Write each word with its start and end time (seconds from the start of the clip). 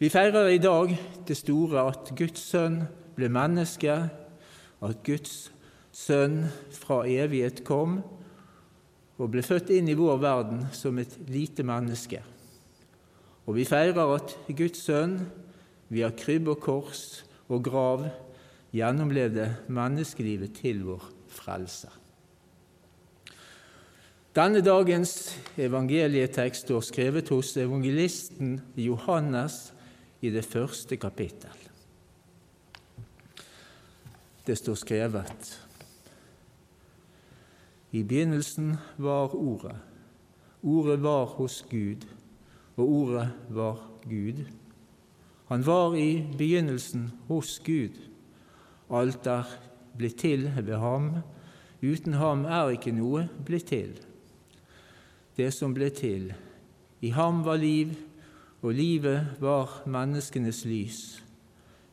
Vi 0.00 0.08
feirer 0.08 0.46
i 0.48 0.56
dag 0.56 0.94
det 1.28 1.34
store 1.36 1.82
at 1.90 2.06
Guds 2.16 2.40
sønn 2.40 2.78
ble 3.18 3.28
menneske, 3.28 3.92
at 4.80 5.00
Guds 5.04 5.50
sønn 5.92 6.46
fra 6.72 7.02
evighet 7.04 7.58
kom 7.68 7.98
og 9.20 9.26
ble 9.34 9.42
født 9.44 9.68
inn 9.76 9.90
i 9.92 9.96
vår 9.98 10.22
verden 10.22 10.62
som 10.72 10.96
et 11.02 11.18
lite 11.28 11.66
menneske. 11.68 12.22
Og 13.44 13.58
vi 13.58 13.66
feirer 13.68 14.14
at 14.14 14.32
Guds 14.48 14.80
sønn 14.86 15.18
via 15.92 16.08
krybb 16.16 16.48
og 16.54 16.62
kors 16.64 17.02
og 17.50 17.60
grav 17.66 18.06
gjennomlevde 18.72 19.50
menneskelivet 19.68 20.54
til 20.62 20.80
vår 20.86 21.04
frelse. 21.34 21.90
Denne 24.32 24.64
dagens 24.64 25.34
evangelietekst 25.60 26.64
står 26.64 26.88
skrevet 26.88 27.28
hos 27.34 27.52
evangelisten 27.60 28.56
Johannes 28.80 29.58
i 30.20 30.30
det 30.30 30.44
første 30.44 30.96
kapittel. 30.96 31.68
Det 34.46 34.56
står 34.58 34.78
skrevet 34.80 35.50
I 37.92 38.02
begynnelsen 38.02 38.76
var 38.96 39.34
Ordet. 39.34 39.76
Ordet 40.62 41.02
var 41.02 41.24
hos 41.36 41.62
Gud, 41.70 42.06
og 42.76 42.88
Ordet 42.88 43.30
var 43.48 43.80
Gud. 44.04 44.44
Han 45.48 45.66
var 45.66 45.96
i 45.96 46.26
begynnelsen 46.38 47.10
hos 47.28 47.58
Gud. 47.64 47.96
Alt 48.90 49.26
er 49.26 49.48
blitt 49.96 50.18
til 50.22 50.46
ved 50.56 50.76
ham. 50.78 51.10
Uten 51.82 52.14
ham 52.20 52.44
er 52.44 52.76
ikke 52.76 52.94
noe 52.94 53.26
blitt 53.46 53.70
til 53.72 53.98
det 55.40 55.50
som 55.54 55.74
ble 55.76 55.90
til. 55.94 56.30
I 57.00 57.12
ham 57.16 57.44
var 57.46 57.60
liv, 57.60 57.94
og 58.60 58.74
livet 58.76 59.40
var 59.40 59.80
menneskenes 59.88 60.64
lys. 60.68 61.00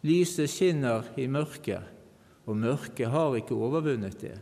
Lyset 0.04 0.52
skinner 0.52 1.08
i 1.20 1.28
mørket, 1.32 1.84
og 2.48 2.60
mørket 2.60 3.12
har 3.12 3.36
ikke 3.40 3.56
overvunnet 3.56 4.20
det. 4.22 4.36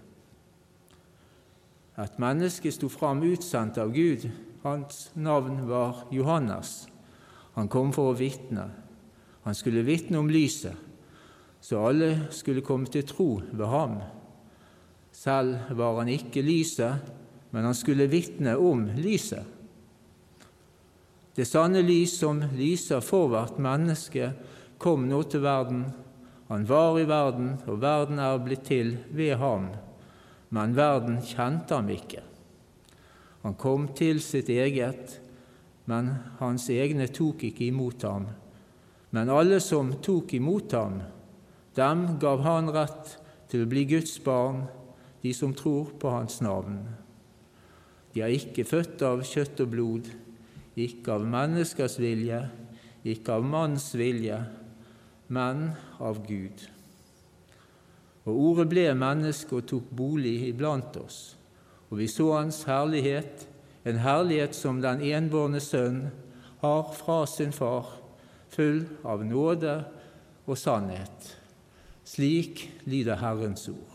Et 2.02 2.18
menneske 2.20 2.74
sto 2.76 2.90
fram 2.92 3.24
utsendt 3.24 3.78
av 3.80 3.94
Gud. 3.96 4.26
Hans 4.66 5.12
navn 5.16 5.62
var 5.70 6.04
Johannes. 6.12 6.90
Han 7.56 7.70
kom 7.72 7.94
for 7.96 8.12
å 8.12 8.18
vitne. 8.20 8.68
Han 9.46 9.56
skulle 9.56 9.86
vitne 9.86 10.20
om 10.20 10.30
lyset, 10.30 10.74
så 11.62 11.84
alle 11.88 12.28
skulle 12.34 12.66
komme 12.66 12.90
til 12.90 13.06
tro 13.08 13.30
ved 13.54 13.68
ham. 13.70 14.00
Selv 15.14 15.70
var 15.78 16.02
han 16.02 16.10
ikke 16.12 16.44
lyset, 16.44 17.14
men 17.54 17.70
han 17.70 17.78
skulle 17.78 18.10
vitne 18.12 18.58
om 18.58 18.88
lyset. 18.98 19.55
Det 21.36 21.44
sanne 21.44 21.82
lys 21.84 22.14
som 22.22 22.40
lyser 22.56 23.02
for 23.04 23.28
hvert 23.32 23.58
menneske, 23.60 24.32
kom 24.80 25.10
nå 25.10 25.22
til 25.28 25.44
verden. 25.44 25.84
Han 26.48 26.64
var 26.70 27.00
i 27.00 27.08
verden, 27.10 27.56
og 27.68 27.82
verden 27.82 28.22
er 28.24 28.40
blitt 28.40 28.68
til 28.70 28.96
ved 29.12 29.36
ham, 29.42 29.72
men 30.54 30.76
verden 30.78 31.20
kjente 31.26 31.76
ham 31.76 31.90
ikke. 31.92 32.22
Han 33.44 33.58
kom 33.60 33.90
til 33.98 34.22
sitt 34.24 34.50
eget, 34.50 35.20
men 35.90 36.14
hans 36.40 36.70
egne 36.74 37.10
tok 37.14 37.44
ikke 37.50 37.68
imot 37.68 38.06
ham. 38.08 38.30
Men 39.12 39.30
alle 39.30 39.60
som 39.62 39.92
tok 40.06 40.34
imot 40.38 40.74
ham, 40.78 41.02
dem 41.76 42.06
gav 42.22 42.46
han 42.46 42.72
rett 42.72 43.18
til 43.52 43.66
å 43.66 43.70
bli 43.70 43.84
Guds 43.90 44.16
barn, 44.24 44.64
de 45.22 45.34
som 45.36 45.54
tror 45.58 45.92
på 46.00 46.14
hans 46.14 46.40
navn. 46.46 46.80
De 48.14 48.24
er 48.24 48.32
ikke 48.38 48.66
født 48.68 49.04
av 49.04 49.26
kjøtt 49.28 49.62
og 49.66 49.72
blod, 49.74 50.10
ikke 50.76 51.16
av 51.16 51.26
menneskers 51.28 51.98
vilje, 52.02 52.42
ikke 53.06 53.38
av 53.38 53.46
manns 53.48 53.92
vilje, 53.96 54.38
men 55.32 55.70
av 56.04 56.22
Gud. 56.28 56.66
Og 58.26 58.42
Ordet 58.50 58.68
ble 58.72 58.86
menneske 58.98 59.60
og 59.60 59.68
tok 59.70 59.90
bolig 59.96 60.36
iblant 60.50 60.98
oss, 61.00 61.36
og 61.90 62.00
vi 62.02 62.10
så 62.12 62.32
Hans 62.34 62.64
herlighet, 62.68 63.48
en 63.86 64.02
herlighet 64.02 64.58
som 64.58 64.82
den 64.82 65.04
enbårne 65.06 65.62
sønn 65.62 66.08
har 66.64 66.90
fra 66.98 67.22
sin 67.30 67.54
far, 67.54 67.92
full 68.50 68.84
av 69.06 69.22
nåde 69.26 69.78
og 70.46 70.58
sannhet. 70.58 71.36
Slik 72.06 72.66
lyder 72.90 73.22
Herrens 73.22 73.68
ord. 73.70 73.94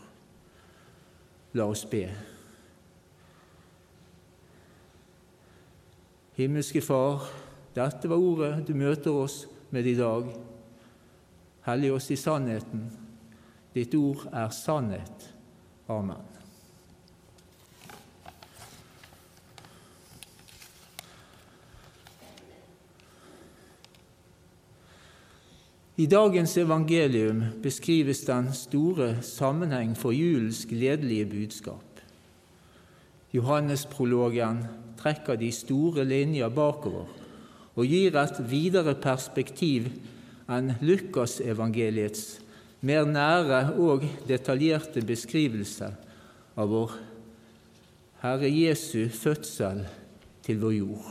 La 1.55 1.67
oss 1.67 1.83
be. 1.87 2.05
Himmelske 6.41 6.81
Far, 6.81 7.27
dette 7.75 8.09
var 8.09 8.17
ordet 8.17 8.63
du 8.65 8.73
møter 8.73 9.13
oss 9.13 9.43
med 9.69 9.85
i 9.85 9.93
dag. 9.93 10.25
Hellig 11.67 11.91
oss 11.93 12.07
i 12.09 12.17
sannheten. 12.17 12.87
Ditt 13.75 13.93
ord 13.93 14.23
er 14.33 14.49
sannhet. 14.49 15.27
Amen. 15.85 16.25
I 26.01 26.09
dagens 26.09 26.57
evangelium 26.57 27.45
beskrives 27.61 28.25
den 28.25 28.49
store 28.57 29.13
sammenheng 29.21 29.93
for 29.93 30.17
julens 30.17 30.65
gledelige 30.65 31.29
budskap. 31.29 31.90
Johannesprologen 33.31 34.65
trekker 34.99 35.39
de 35.39 35.51
store 35.55 36.03
linjer 36.07 36.51
bakover 36.53 37.07
og 37.71 37.87
gir 37.87 38.17
et 38.19 38.41
videre 38.51 38.93
perspektiv 38.99 39.87
enn 40.51 40.73
Lukasevangeliets 40.83 42.25
mer 42.83 43.07
nære 43.07 43.61
og 43.79 44.03
detaljerte 44.27 45.03
beskrivelse 45.07 45.93
av 46.59 46.71
vår 46.73 46.97
Herre 48.21 48.49
Jesu 48.51 49.07
fødsel 49.09 49.85
til 50.45 50.59
vår 50.61 50.75
jord. 50.75 51.09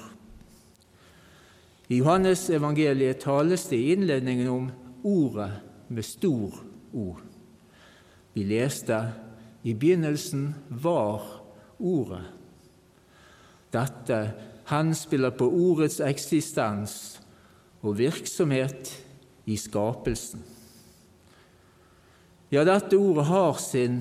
I 1.91 1.99
Johannesevangeliet 1.99 3.25
tales 3.25 3.65
det 3.71 3.81
i 3.81 3.93
innledningen 3.97 4.53
om 4.53 4.71
Ordet 5.03 5.51
med 5.89 6.05
stor 6.05 6.61
O. 6.93 7.15
Vi 8.35 8.45
leste 8.45 8.99
i 9.65 9.73
begynnelsen 9.73 10.51
var 10.69 11.40
Ordet. 11.81 12.25
Dette 13.73 14.21
henspiller 14.71 15.33
på 15.35 15.49
ordets 15.49 16.01
eksistens 16.05 16.95
og 17.83 17.99
virksomhet 17.99 18.93
i 19.49 19.57
skapelsen. 19.57 20.43
Ja, 22.51 22.65
dette 22.67 22.99
ordet 22.99 23.29
har 23.31 23.59
sin 23.63 24.01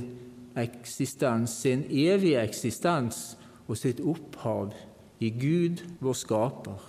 eksistens, 0.57 1.53
sin 1.61 1.85
evige 1.89 2.41
eksistens 2.41 3.37
og 3.69 3.77
sitt 3.77 4.01
opphav 4.01 4.73
i 5.21 5.29
Gud, 5.29 5.83
vår 6.01 6.17
skaper. 6.17 6.87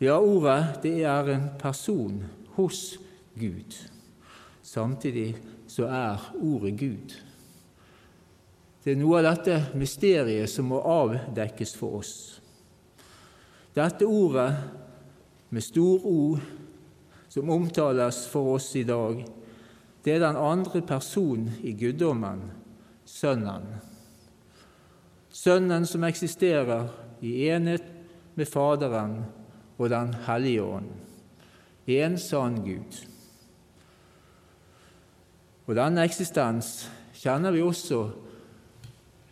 Ja, 0.00 0.16
ordet 0.18 0.80
det 0.82 0.96
er 1.06 1.28
en 1.34 1.50
person 1.60 2.22
hos 2.56 2.96
Gud. 3.38 3.76
Samtidig 4.62 5.36
så 5.68 5.86
er 5.86 6.32
ordet 6.40 6.78
Gud. 6.80 7.14
Det 8.84 8.92
er 8.92 8.98
noe 9.00 9.22
av 9.22 9.30
dette 9.30 9.78
mysteriet 9.80 10.50
som 10.52 10.66
må 10.68 10.76
avdekkes 10.84 11.70
for 11.78 12.02
oss. 12.02 12.14
Dette 13.72 14.04
ordet 14.04 14.50
med 15.48 15.64
stor 15.64 16.04
O 16.04 16.34
som 17.32 17.48
omtales 17.50 18.26
for 18.28 18.58
oss 18.58 18.66
i 18.76 18.82
dag, 18.84 19.22
det 20.04 20.12
er 20.12 20.20
den 20.20 20.36
andre 20.36 20.82
personen 20.84 21.48
i 21.64 21.72
guddommen, 21.72 22.44
Sønnen. 23.08 23.64
Sønnen 25.32 25.86
som 25.88 26.04
eksisterer 26.04 26.90
i 27.24 27.32
enhet 27.52 27.88
med 28.36 28.48
Faderen 28.48 29.16
og 29.78 29.88
Den 29.90 30.12
hellige 30.26 30.62
ånd. 30.62 30.92
En 31.88 32.18
sann 32.20 32.60
Gud. 32.64 33.00
Og 35.64 35.72
denne 35.76 36.04
eksistens 36.04 36.86
kjenner 37.16 37.52
vi 37.52 37.64
også 37.64 38.02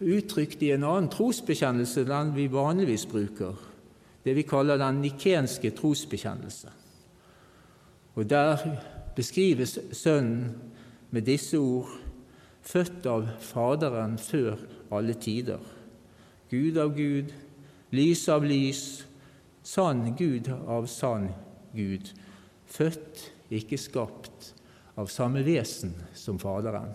uttrykt 0.02 0.62
i 0.62 0.72
en 0.74 0.84
annen 0.86 1.10
trosbekjennelse 1.12 2.02
enn 2.02 2.10
den 2.10 2.32
vi 2.36 2.48
vanligvis 2.52 3.06
bruker, 3.10 3.56
det 4.22 4.34
vi 4.36 4.44
kaller 4.46 4.80
den 4.80 5.00
nikenske 5.02 5.72
trosbekjennelse. 5.78 6.70
Og 8.14 8.28
der 8.28 8.60
beskrives 9.16 9.78
Sønnen 9.92 10.52
med 11.10 11.26
disse 11.26 11.58
ord, 11.58 11.90
født 12.62 13.06
av 13.10 13.26
Faderen 13.42 14.18
før 14.20 14.60
alle 14.92 15.16
tider. 15.18 15.60
Gud 16.50 16.76
av 16.78 16.92
Gud, 16.96 17.32
lys 17.92 18.26
av 18.28 18.44
lys, 18.44 18.82
sann 19.62 20.12
Gud 20.18 20.50
av 20.52 20.86
sann 20.90 21.30
Gud, 21.74 22.12
født, 22.68 23.30
ikke 23.52 23.80
skapt, 23.80 24.52
av 24.96 25.08
samme 25.12 25.42
vesen 25.44 25.94
som 26.16 26.38
Faderen. 26.40 26.92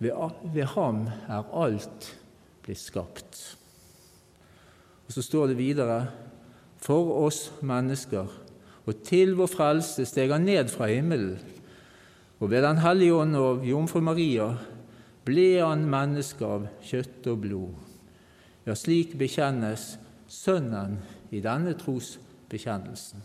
Ved, 0.00 0.64
ham 0.74 1.04
er 1.28 1.48
alt 1.52 2.06
blitt 2.64 2.80
skapt. 2.80 3.40
Og 5.06 5.12
Så 5.12 5.22
står 5.22 5.50
det 5.50 5.58
videre 5.58 6.06
for 6.80 7.12
oss 7.26 7.50
mennesker, 7.60 8.28
og 8.86 9.02
til 9.04 9.34
vår 9.36 9.50
frelse 9.52 10.06
steg 10.08 10.32
han 10.32 10.46
ned 10.48 10.70
fra 10.72 10.88
himmelen. 10.88 11.38
Og 12.40 12.50
ved 12.50 12.62
Den 12.62 12.80
hellige 12.80 13.14
ånd 13.14 13.36
og 13.36 13.66
jomfru 13.66 14.00
Maria 14.00 14.54
ble 15.24 15.60
han 15.60 15.84
menneske 15.84 16.46
av 16.46 16.64
kjøtt 16.80 17.26
og 17.28 17.42
blod. 17.44 17.74
Ja, 18.64 18.74
slik 18.74 19.18
bekjennes 19.18 19.98
Sønnen 20.30 21.00
i 21.34 21.40
denne 21.42 21.74
trosbekjennelsen. 21.74 23.18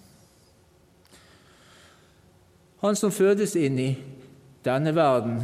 Han 2.81 2.97
som 2.97 3.13
fødes 3.13 3.53
inn 3.55 3.77
i 3.79 3.91
denne 4.65 4.91
verden, 4.97 5.43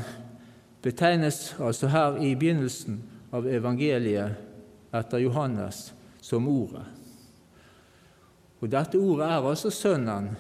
betegnes 0.82 1.54
altså 1.62 1.90
her 1.92 2.18
i 2.22 2.34
begynnelsen 2.36 3.02
av 3.32 3.48
evangeliet 3.48 4.96
etter 4.96 5.24
Johannes 5.24 5.92
som 6.22 6.48
Ordet. 6.52 6.86
Og 8.62 8.70
dette 8.70 9.00
ordet 9.00 9.28
er 9.28 9.48
altså 9.50 9.72
Sønnen. 9.74 10.32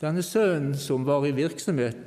Denne 0.00 0.22
Sønnen 0.24 0.76
som 0.78 1.04
var 1.04 1.26
i 1.26 1.34
virksomhet 1.36 1.98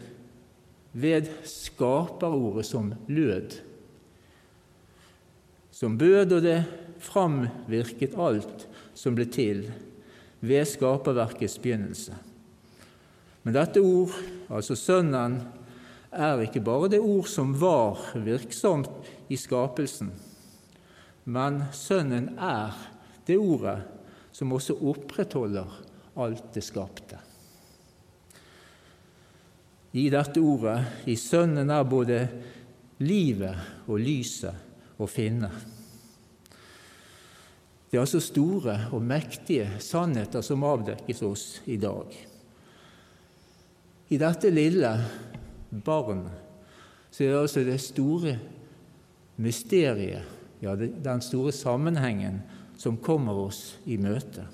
ved 0.92 1.30
skaperordet 1.48 2.66
som 2.68 2.94
lød, 3.08 3.60
som 5.72 5.98
bød, 5.98 6.34
og 6.38 6.42
det 6.44 6.58
framvirket 7.02 8.18
alt 8.20 8.68
som 8.98 9.16
ble 9.18 9.26
til 9.32 9.64
ved 10.42 10.68
skaperverkets 10.68 11.58
begynnelse. 11.62 12.16
Men 13.44 13.56
dette 13.56 13.82
ord, 13.82 14.14
altså 14.50 14.76
Sønnen, 14.78 15.40
er 16.12 16.44
ikke 16.44 16.64
bare 16.64 16.90
det 16.92 17.00
ord 17.00 17.28
som 17.32 17.54
var 17.56 18.00
virksomt 18.20 18.92
i 19.32 19.38
skapelsen, 19.40 20.12
men 21.32 21.62
Sønnen 21.72 22.34
er 22.36 22.76
det 23.28 23.38
ordet 23.40 23.80
som 24.36 24.52
også 24.56 24.76
opprettholder 24.92 25.76
alt 26.20 26.50
det 26.56 26.64
skapte. 26.66 27.20
I 29.92 30.08
dette 30.12 30.40
ordet, 30.40 31.06
i 31.12 31.18
Sønnen, 31.20 31.70
er 31.70 31.84
både 31.84 32.20
livet 33.04 33.88
og 33.88 34.00
lyset 34.00 35.00
å 35.02 35.08
finne. 35.10 35.50
Det 37.92 38.00
er 38.00 38.06
altså 38.06 38.22
store 38.24 38.78
og 38.96 39.04
mektige 39.04 39.82
sannheter 39.84 40.44
som 40.46 40.64
avdekkes 40.64 41.24
oss 41.28 41.46
i 41.68 41.76
dag. 41.76 42.14
I 44.12 44.20
dette 44.20 44.52
lille 44.52 44.92
barnet 45.72 46.50
så 47.12 47.24
er 47.24 47.32
det 47.34 47.40
altså 47.42 47.64
det 47.68 47.80
store 47.84 48.38
mysteriet, 49.42 50.24
ja, 50.62 50.76
den 50.76 51.22
store 51.22 51.52
sammenhengen, 51.52 52.42
som 52.78 52.98
kommer 52.98 53.36
oss 53.48 53.78
i 53.86 53.98
møte. 54.00 54.46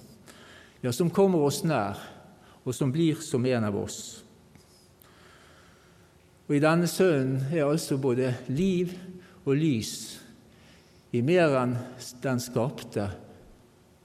Ja, 0.81 0.92
som 0.92 1.12
kommer 1.14 1.46
oss 1.46 1.62
nær, 1.64 2.00
og 2.66 2.75
som 2.75 2.92
blir 2.92 3.22
som 3.22 3.46
en 3.46 3.68
av 3.68 3.78
oss. 3.78 4.00
Og 6.48 6.56
i 6.58 6.64
denne 6.64 6.88
Sønnen 6.90 7.46
er 7.52 7.68
altså 7.68 7.98
både 8.02 8.34
liv 8.48 8.94
og 9.46 9.56
lys 9.60 9.94
i 11.16 11.22
mer 11.24 11.56
enn 11.60 11.78
den 12.24 12.42
skapte 12.44 13.10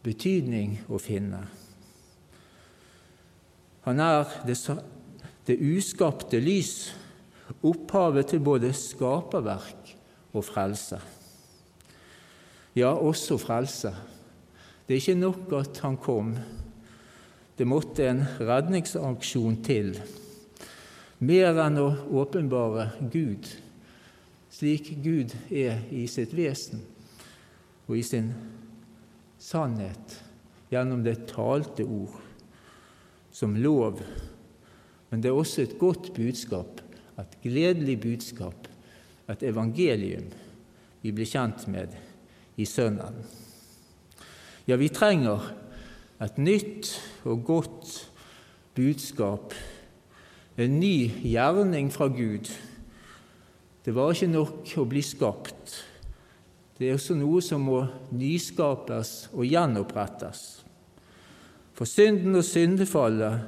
betydning 0.03 0.81
å 0.91 0.99
finne. 1.03 1.45
Han 3.87 4.03
er 4.03 4.27
det, 4.47 4.57
det 5.47 5.59
uskapte 5.59 6.39
lys, 6.43 6.93
opphavet 7.63 8.31
til 8.33 8.41
både 8.45 8.73
skaperverk 8.77 9.93
og 10.33 10.45
frelse. 10.45 11.01
Ja, 12.77 12.95
også 12.95 13.37
frelse. 13.37 13.93
Det 14.87 14.95
er 14.95 15.01
ikke 15.03 15.21
nok 15.21 15.53
at 15.59 15.81
han 15.85 15.97
kom. 15.97 16.35
Det 17.59 17.67
måtte 17.69 18.09
en 18.09 18.25
redningsaksjon 18.41 19.59
til. 19.65 19.93
Mer 21.23 21.59
enn 21.63 21.79
å 21.79 21.91
åpenbare 22.23 22.89
Gud, 23.13 23.47
slik 24.51 24.89
Gud 25.05 25.37
er 25.53 25.85
i 25.95 26.07
sitt 26.11 26.33
vesen 26.35 26.83
og 27.87 27.95
i 27.99 28.03
sin 28.07 28.33
sannhet 29.43 30.17
gjennom 30.73 31.05
det 31.05 31.29
talte 31.31 31.85
ord, 31.85 32.17
som 33.33 33.55
lov. 33.55 34.01
Men 35.11 35.23
det 35.23 35.31
er 35.31 35.37
også 35.37 35.67
et 35.67 35.77
godt 35.79 36.11
budskap, 36.17 36.81
et 37.21 37.37
gledelig 37.43 37.99
budskap, 38.01 38.69
et 39.31 39.43
evangelium 39.47 40.31
vi 41.03 41.13
blir 41.13 41.29
kjent 41.29 41.67
med 41.73 41.95
i 42.57 42.67
Sønnen. 42.69 43.17
Ja, 44.69 44.79
vi 44.79 44.89
trenger 44.95 45.51
et 46.23 46.39
nytt 46.39 46.93
og 47.27 47.43
godt 47.47 47.95
budskap, 48.77 49.55
en 50.57 50.79
ny 50.79 51.09
gjerning 51.27 51.91
fra 51.93 52.07
Gud. 52.13 52.51
Det 53.83 53.95
var 53.97 54.13
ikke 54.13 54.31
nok 54.31 54.75
å 54.79 54.85
bli 54.87 55.03
skapt. 55.03 55.81
Det 56.79 56.89
er 56.89 56.99
også 56.99 57.17
noe 57.19 57.43
som 57.43 57.65
må 57.67 57.81
nyskapes 58.15 59.33
og 59.33 59.47
gjenopprettes. 59.49 60.63
For 61.75 61.89
synden 61.89 62.39
og 62.39 62.47
syndefallet 62.47 63.43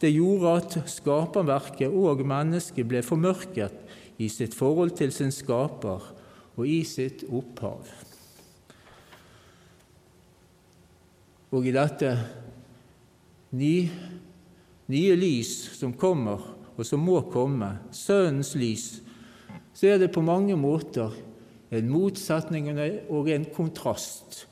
det 0.00 0.12
gjorde 0.14 0.54
at 0.56 0.76
skaperverket 0.88 1.92
og 1.92 2.22
mennesket 2.24 2.88
ble 2.88 3.02
formørket 3.04 4.20
i 4.20 4.28
sitt 4.32 4.56
forhold 4.56 4.94
til 4.96 5.12
sin 5.12 5.32
skaper 5.32 6.06
og 6.56 6.64
i 6.68 6.80
sitt 6.88 7.24
opphav. 7.28 7.84
Og 11.50 11.66
i 11.66 11.74
dette 11.74 12.14
nye, 13.58 13.88
nye 14.92 15.18
lys 15.18 15.52
som 15.76 15.92
kommer, 15.98 16.44
og 16.76 16.86
som 16.86 17.02
må 17.04 17.18
komme, 17.32 17.74
Sønnens 17.92 18.54
lys, 18.56 19.00
så 19.74 19.92
er 19.92 20.00
det 20.00 20.12
på 20.14 20.22
mange 20.24 20.56
måter 20.56 21.12
en 21.70 21.90
motsetning 21.90 22.70
og 23.10 23.28
en 23.30 23.46
kontrast 23.54 24.44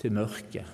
til 0.00 0.16
mørket. 0.16 0.66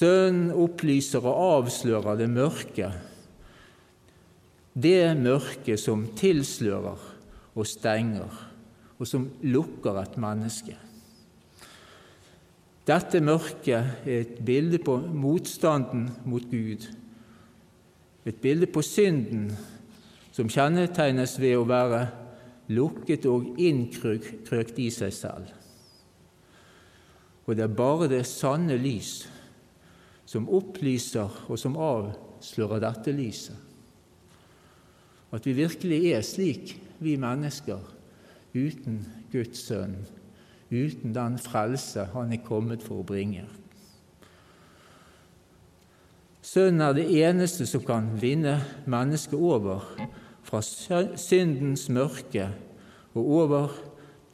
Sønnen 0.00 0.48
opplyser 0.56 1.24
og 1.28 1.40
avslører 1.60 2.16
det 2.16 2.28
mørke, 2.32 2.86
det 4.72 5.16
mørket 5.18 5.80
som 5.82 6.06
tilslører 6.16 7.02
og 7.52 7.66
stenger, 7.68 8.30
og 8.96 9.08
som 9.08 9.26
lukker 9.44 9.98
et 10.00 10.14
menneske. 10.22 10.76
Dette 12.88 13.20
mørket 13.20 14.06
er 14.08 14.22
et 14.22 14.38
bilde 14.46 14.80
på 14.80 14.94
motstanden 14.96 16.06
mot 16.24 16.46
Gud, 16.48 16.86
et 18.24 18.38
bilde 18.40 18.70
på 18.72 18.80
synden 18.86 19.50
som 20.32 20.48
kjennetegnes 20.48 21.34
ved 21.42 21.58
å 21.58 21.66
være 21.68 22.06
lukket 22.72 23.28
og 23.28 23.52
innkrøkt 23.60 24.80
i 24.80 24.88
seg 24.94 25.12
selv. 25.12 25.52
Og 27.44 27.52
det 27.58 27.66
er 27.66 27.76
bare 27.82 28.08
det 28.08 28.22
sanne 28.30 28.80
lys 28.80 29.26
som 30.30 30.46
opplyser 30.46 31.46
og 31.50 31.58
som 31.58 31.78
avslører 31.80 32.82
dette 32.84 33.14
lyset. 33.14 33.56
At 35.34 35.46
vi 35.46 35.54
virkelig 35.58 36.00
er 36.12 36.26
slik, 36.26 36.74
vi 37.00 37.16
mennesker, 37.18 37.80
uten 38.54 39.00
Guds 39.32 39.62
sønn, 39.66 39.96
uten 40.70 41.14
den 41.14 41.38
frelse 41.38 42.08
Han 42.14 42.32
er 42.34 42.42
kommet 42.46 42.82
for 42.82 43.02
å 43.02 43.06
bringe. 43.06 43.46
Sønnen 46.42 46.82
er 46.82 46.96
det 46.96 47.06
eneste 47.20 47.66
som 47.68 47.82
kan 47.86 48.08
vinne 48.18 48.56
mennesket 48.90 49.38
over 49.38 49.86
fra 50.46 50.62
syndens 50.62 51.88
mørke 51.92 52.48
og 53.14 53.32
over 53.42 53.74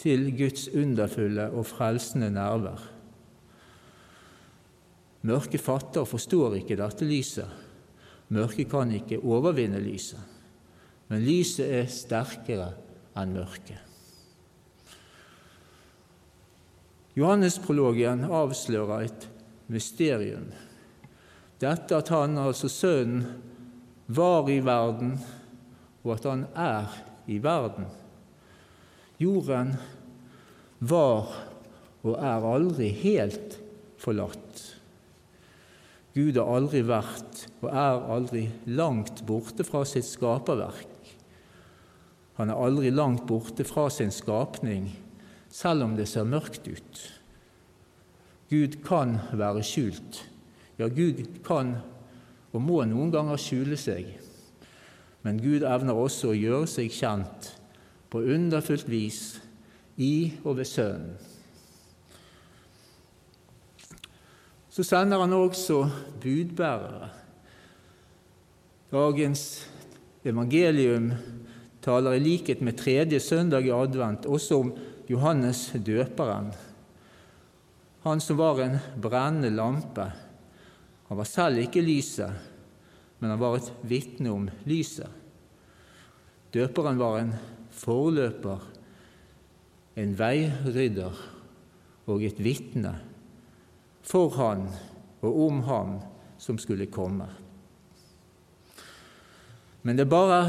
til 0.01 0.31
Guds 0.37 0.69
underfulle 0.73 1.51
og 1.51 1.67
frelsende 1.69 2.31
nærvær. 2.33 2.96
Mørket 5.27 5.63
fatter 5.63 6.05
og 6.05 6.11
forstår 6.11 6.61
ikke 6.61 6.79
dette 6.79 7.07
lyset. 7.09 7.65
Mørket 8.31 8.71
kan 8.71 8.93
ikke 8.95 9.23
overvinne 9.23 9.81
lyset, 9.83 10.21
men 11.11 11.25
lyset 11.27 11.67
er 11.81 11.91
sterkere 11.91 12.73
enn 13.19 13.35
mørket. 13.35 13.83
Johannesprologen 17.17 18.27
avslører 18.29 19.07
et 19.07 19.27
mysterium. 19.73 20.51
Dette 21.63 21.97
at 21.97 22.11
han, 22.13 22.37
altså 22.37 22.69
Sønnen, 22.69 23.25
var 24.07 24.51
i 24.53 24.61
verden, 24.63 25.17
og 26.05 26.13
at 26.15 26.27
han 26.29 26.45
er 26.55 26.93
i 27.27 27.41
verden. 27.43 27.89
Jorden 29.19 29.73
var 30.79 31.33
og 32.05 32.15
er 32.21 32.51
aldri 32.53 32.93
helt 33.01 33.57
forlatt. 33.99 34.76
Gud 36.17 36.39
har 36.41 36.49
aldri 36.49 36.81
vært 36.89 37.43
og 37.61 37.67
er 37.69 38.07
aldri 38.15 38.47
langt 38.73 39.21
borte 39.29 39.67
fra 39.69 39.83
sitt 39.85 40.07
skaperverk. 40.09 41.11
Han 42.39 42.53
er 42.53 42.61
aldri 42.61 42.93
langt 42.93 43.27
borte 43.29 43.67
fra 43.69 43.91
sin 43.93 44.13
skapning, 44.13 44.89
selv 45.53 45.85
om 45.85 45.97
det 45.97 46.09
ser 46.09 46.25
mørkt 46.29 46.65
ut. 46.69 47.03
Gud 48.49 48.81
kan 48.87 49.19
være 49.37 49.65
skjult. 49.67 50.23
Ja, 50.81 50.89
Gud 50.89 51.21
kan 51.45 51.77
og 52.53 52.63
må 52.65 52.81
noen 52.89 53.13
ganger 53.13 53.41
skjule 53.41 53.77
seg. 53.77 54.09
Men 55.27 55.41
Gud 55.43 55.67
evner 55.69 55.99
også 56.01 56.33
å 56.33 56.37
gjøre 56.39 56.69
seg 56.71 56.93
kjent 56.97 57.53
på 58.13 58.25
underfullt 58.25 58.89
vis 58.89 59.23
i 60.01 60.37
og 60.45 60.63
ved 60.63 60.69
Sønnen. 60.71 61.36
Så 64.77 64.85
sender 64.85 65.23
han 65.23 65.33
også 65.33 65.87
budbærere. 66.21 67.07
Dagens 68.93 69.65
evangelium 70.21 71.15
taler 71.81 72.19
i 72.19 72.21
likhet 72.21 72.61
med 72.61 72.77
tredje 72.77 73.21
søndag 73.25 73.65
i 73.65 73.73
advent 73.73 74.29
også 74.29 74.59
om 74.61 74.75
Johannes 75.09 75.71
døperen, 75.81 76.51
han 78.05 78.21
som 78.21 78.37
var 78.37 78.61
en 78.61 78.77
brennende 79.01 79.55
lampe. 79.55 80.11
Han 81.09 81.19
var 81.23 81.31
selv 81.31 81.65
ikke 81.65 81.81
lyset, 81.81 82.37
men 83.19 83.33
han 83.33 83.41
var 83.41 83.57
et 83.57 83.73
vitne 83.81 84.31
om 84.35 84.45
lyset. 84.69 85.09
Døperen 86.53 87.01
var 87.01 87.23
en 87.23 87.35
forløper, 87.73 88.61
en 89.97 90.17
veirydder 90.21 91.27
og 92.07 92.29
et 92.29 92.45
vitne 92.45 92.99
for 94.07 94.31
han 94.39 94.69
og 95.25 95.41
om 95.47 95.63
ham 95.67 95.99
som 96.39 96.59
skulle 96.59 96.87
komme. 96.87 97.27
Men 99.83 99.99
det 99.99 100.07
er 100.07 100.11
bare, 100.11 100.41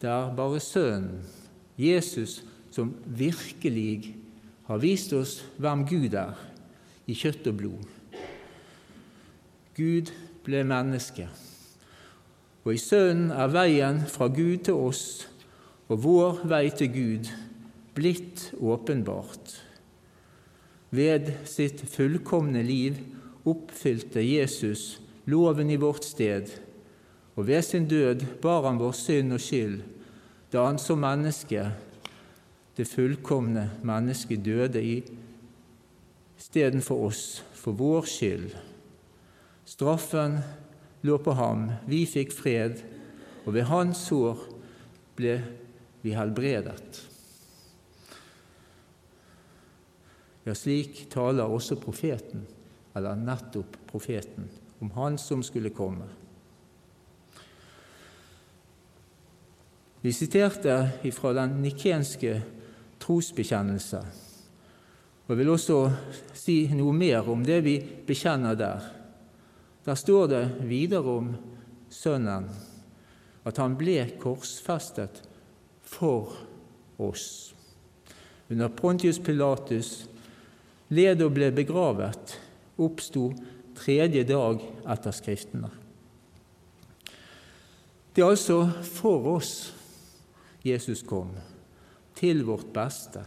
det 0.00 0.10
er 0.10 0.34
bare 0.36 0.60
Sønnen, 0.60 1.24
Jesus, 1.78 2.42
som 2.70 2.94
virkelig 3.04 4.14
har 4.66 4.80
vist 4.82 5.12
oss 5.12 5.38
hvem 5.56 5.84
Gud 5.88 6.14
er, 6.16 6.36
i 7.08 7.16
kjøtt 7.16 7.46
og 7.48 7.56
blod. 7.60 7.84
Gud 9.76 10.10
ble 10.44 10.64
menneske, 10.66 11.28
og 12.64 12.74
i 12.74 12.80
Sønnen 12.82 13.30
er 13.32 13.52
veien 13.52 14.02
fra 14.10 14.28
Gud 14.32 14.64
til 14.66 14.76
oss 14.76 15.04
og 15.88 16.02
vår 16.04 16.42
vei 16.50 16.66
til 16.76 16.90
Gud 16.92 17.30
blitt 17.96 18.50
åpenbart. 18.60 19.67
Ved 20.90 21.32
sitt 21.44 21.82
fullkomne 21.92 22.62
liv 22.64 22.96
oppfylte 23.48 24.22
Jesus 24.24 25.00
loven 25.28 25.70
i 25.70 25.76
vårt 25.76 26.04
sted, 26.04 26.48
og 27.36 27.46
ved 27.46 27.62
sin 27.62 27.88
død 27.88 28.24
bar 28.42 28.64
han 28.64 28.80
vår 28.80 28.96
synd 28.96 29.36
og 29.36 29.42
skyld 29.42 29.82
da 30.52 30.64
han 30.64 30.78
som 30.80 31.02
menneske, 31.04 31.66
det 32.76 32.86
fullkomne 32.88 33.66
mennesket, 33.84 34.40
døde 34.44 34.80
i 34.80 35.02
istedenfor 36.38 37.08
oss, 37.10 37.42
for 37.52 37.76
vår 37.76 38.06
skyld. 38.08 38.54
Straffen 39.68 40.38
lå 41.04 41.18
på 41.20 41.34
ham, 41.36 41.66
vi 41.90 42.04
fikk 42.08 42.32
fred, 42.32 42.80
og 43.44 43.52
ved 43.58 43.68
hans 43.68 44.06
sår 44.08 44.40
ble 45.18 45.36
vi 46.00 46.14
helbredet. 46.16 47.07
Ja, 50.48 50.54
slik 50.56 51.10
taler 51.12 51.44
også 51.44 51.76
profeten, 51.76 52.46
eller 52.96 53.18
nettopp 53.20 53.74
profeten, 53.90 54.46
om 54.80 54.90
Han 54.94 55.18
som 55.20 55.42
skulle 55.44 55.74
komme. 55.76 56.06
Vi 60.00 60.12
siterte 60.12 60.78
fra 61.12 61.34
den 61.36 61.58
nikenske 61.60 62.38
trosbekjennelse, 63.02 64.00
og 65.26 65.34
jeg 65.34 65.42
vil 65.42 65.52
også 65.52 65.78
si 66.32 66.58
noe 66.72 66.96
mer 66.96 67.28
om 67.28 67.44
det 67.44 67.60
vi 67.68 67.76
bekjenner 68.08 68.56
der. 68.56 68.90
Der 69.84 70.00
står 70.00 70.26
det 70.32 70.44
videre 70.64 71.18
om 71.20 71.34
Sønnen, 71.92 72.48
at 73.44 73.60
han 73.60 73.76
ble 73.76 74.00
korsfestet 74.20 75.26
for 75.84 76.32
oss. 76.96 77.52
Under 78.48 78.72
Pontius 78.72 79.18
Pilatus 79.20 80.08
led 80.94 81.22
og 81.24 81.34
ble 81.36 81.50
begravet, 81.52 82.36
oppsto 82.78 83.30
tredje 83.78 84.24
dag 84.28 84.62
etter 84.88 85.14
Skriftene. 85.14 85.70
Det 88.14 88.24
er 88.24 88.32
altså 88.32 88.64
for 88.82 89.28
oss 89.36 89.52
Jesus 90.66 91.04
kom, 91.06 91.30
til 92.18 92.42
vårt 92.48 92.72
beste, 92.74 93.22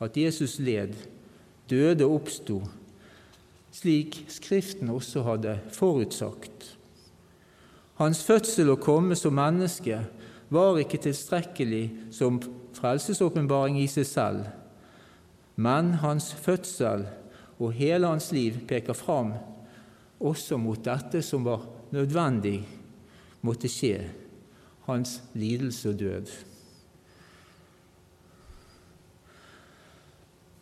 at 0.00 0.16
Jesus 0.16 0.58
led, 0.62 0.94
døde 1.70 2.06
og 2.06 2.20
oppsto, 2.20 2.60
slik 3.74 4.20
Skriften 4.30 4.92
også 4.92 5.24
hadde 5.26 5.56
forutsagt. 5.74 6.76
Hans 8.00 8.22
fødsel 8.24 8.70
og 8.72 8.80
komme 8.80 9.16
som 9.18 9.34
menneske 9.36 9.98
var 10.50 10.78
ikke 10.80 11.02
tilstrekkelig 11.04 11.84
som 12.14 12.38
frelsesåpenbaring 12.78 13.80
i 13.82 13.88
seg 13.90 14.06
selv, 14.08 14.46
men 15.60 15.94
hans 16.00 16.30
fødsel 16.40 17.04
og 17.60 17.74
hele 17.76 18.08
hans 18.08 18.30
liv 18.32 18.62
peker 18.68 18.96
fram 18.96 19.34
også 20.20 20.56
mot 20.60 20.80
dette 20.84 21.20
som 21.24 21.44
var 21.44 21.66
nødvendig 21.92 22.62
måtte 23.44 23.68
skje, 23.72 24.04
hans 24.86 25.18
lidelse 25.36 25.92
og 25.92 25.98
død. 26.00 26.32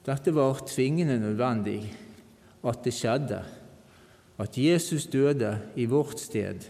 Dette 0.09 0.35
var 0.35 0.63
tvingende 0.67 1.19
nødvendig 1.21 1.83
at 2.65 2.81
det 2.85 2.95
skjedde, 2.95 3.43
at 4.39 4.59
Jesus 4.59 5.07
døde 5.11 5.53
i 5.77 5.85
vårt 5.91 6.21
sted, 6.21 6.65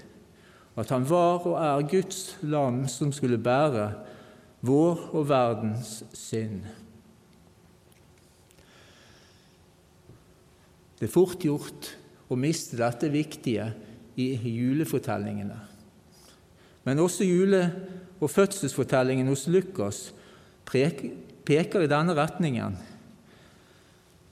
at 0.77 0.91
han 0.91 1.07
var 1.09 1.47
og 1.47 1.57
er 1.61 1.89
Guds 1.89 2.39
lam 2.43 2.85
som 2.89 3.13
skulle 3.13 3.39
bære 3.39 3.93
vår 4.61 5.09
og 5.13 5.29
verdens 5.29 6.03
synd. 6.13 6.65
Det 10.99 11.07
er 11.07 11.13
fort 11.15 11.45
gjort 11.45 11.93
å 12.29 12.37
miste 12.37 12.79
dette 12.79 13.11
viktige 13.13 13.71
i 14.19 14.33
julefortellingene. 14.35 15.59
Men 16.85 16.99
også 16.99 17.25
jule- 17.25 17.71
og 18.21 18.31
fødselsfortellingen 18.31 19.29
hos 19.31 19.47
Lukas 19.47 20.13
peker 20.67 21.83
i 21.85 21.91
denne 21.91 22.17
retningen. 22.19 22.75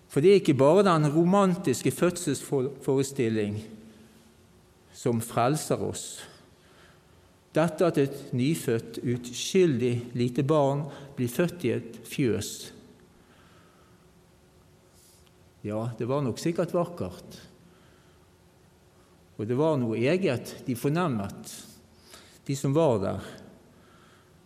For 0.09 0.21
det 0.21 0.31
er 0.31 0.41
ikke 0.41 0.59
bare 0.59 0.83
den 0.83 1.07
romantiske 1.13 1.93
fødselsforestilling 1.95 3.61
som 4.97 5.21
frelser 5.21 5.83
oss. 5.87 6.07
Dette 7.55 7.87
at 7.87 7.99
et 8.01 8.33
nyfødt, 8.37 8.99
uskyldig 9.05 9.95
lite 10.19 10.43
barn 10.43 10.87
blir 11.17 11.31
født 11.31 11.65
i 11.65 11.75
et 11.77 12.01
fjøs, 12.05 12.73
ja, 15.67 15.91
det 15.99 16.07
var 16.07 16.23
nok 16.23 16.39
sikkert 16.39 16.75
vakkert. 16.75 17.41
Og 19.37 19.49
det 19.49 19.57
var 19.59 19.77
noe 19.81 19.99
eget 19.99 20.55
de 20.67 20.77
fornemmet, 20.79 21.53
de 22.47 22.57
som 22.57 22.75
var 22.77 23.01
der, 23.03 23.27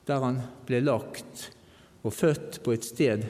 der 0.08 0.24
han 0.24 0.40
ble 0.66 0.80
lagt 0.82 1.50
og 2.00 2.14
født 2.16 2.62
på 2.64 2.74
et 2.74 2.88
sted 2.88 3.26